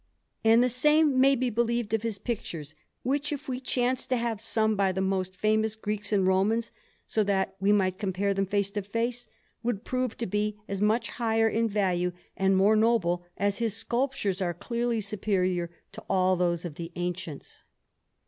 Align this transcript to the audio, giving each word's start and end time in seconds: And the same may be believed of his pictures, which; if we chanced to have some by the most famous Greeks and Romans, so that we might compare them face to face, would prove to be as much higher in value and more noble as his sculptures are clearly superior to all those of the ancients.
And 0.43 0.63
the 0.63 0.67
same 0.67 1.19
may 1.21 1.35
be 1.35 1.51
believed 1.51 1.93
of 1.93 2.01
his 2.01 2.17
pictures, 2.17 2.73
which; 3.03 3.31
if 3.31 3.47
we 3.47 3.59
chanced 3.59 4.09
to 4.09 4.17
have 4.17 4.41
some 4.41 4.75
by 4.75 4.91
the 4.91 4.99
most 4.99 5.35
famous 5.35 5.75
Greeks 5.75 6.11
and 6.11 6.25
Romans, 6.25 6.71
so 7.05 7.23
that 7.23 7.55
we 7.59 7.71
might 7.71 7.99
compare 7.99 8.33
them 8.33 8.47
face 8.47 8.71
to 8.71 8.81
face, 8.81 9.27
would 9.61 9.83
prove 9.83 10.17
to 10.17 10.25
be 10.25 10.57
as 10.67 10.81
much 10.81 11.09
higher 11.09 11.47
in 11.47 11.69
value 11.69 12.13
and 12.35 12.57
more 12.57 12.75
noble 12.75 13.23
as 13.37 13.59
his 13.59 13.75
sculptures 13.75 14.41
are 14.41 14.55
clearly 14.55 15.01
superior 15.01 15.69
to 15.91 16.03
all 16.09 16.35
those 16.35 16.65
of 16.65 16.77
the 16.81 16.91
ancients. 16.95 17.63